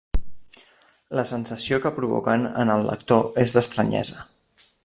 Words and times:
La 1.19 1.25
sensació 1.33 1.79
que 1.85 1.93
provoquen 1.99 2.49
en 2.65 2.75
el 2.79 2.89
lector 2.91 3.41
és 3.47 3.57
d'estranyesa. 3.59 4.31